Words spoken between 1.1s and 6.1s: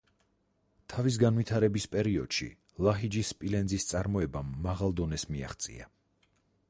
განვითარების პერიოდში ლაჰიჯის სპილენძის წარმოებამ მაღალ დონეს მიაღწია.